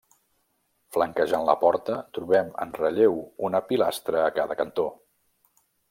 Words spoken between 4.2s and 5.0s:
a cada cantó.